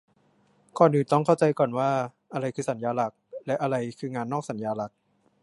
[0.77, 1.89] ก่อนอื่นต้องเข้าใจก่อนว่า
[2.33, 3.11] อะไรคือสัญญาหลัก
[3.45, 4.91] และ อะไรคืองานนอกสัญญาหลัก